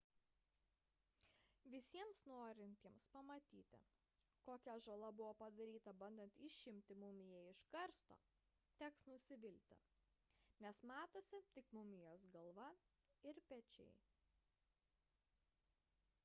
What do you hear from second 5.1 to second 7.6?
buvo padaryta bandant išimti mumiją